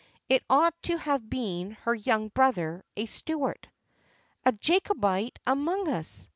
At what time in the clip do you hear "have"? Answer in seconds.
0.97-1.29